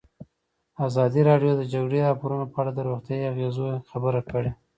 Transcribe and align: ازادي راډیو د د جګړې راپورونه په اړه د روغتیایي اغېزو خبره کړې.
ازادي 0.87 1.21
راډیو 1.29 1.51
د 1.55 1.57
د 1.59 1.63
جګړې 1.73 1.99
راپورونه 2.07 2.45
په 2.49 2.57
اړه 2.61 2.71
د 2.73 2.79
روغتیایي 2.87 3.29
اغېزو 3.31 3.65
خبره 3.89 4.21
کړې. 4.31 4.51